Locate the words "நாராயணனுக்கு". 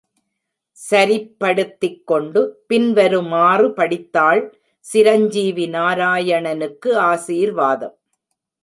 5.69-6.95